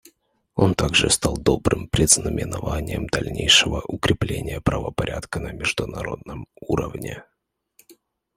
Он 0.55 0.73
также 0.73 1.11
стал 1.11 1.37
добрым 1.37 1.87
предзнаменованием 1.87 3.05
дальнейшего 3.05 3.81
укрепления 3.87 4.59
правопорядка 4.59 5.39
на 5.39 5.51
международном 5.51 6.47
уровне. 6.59 7.23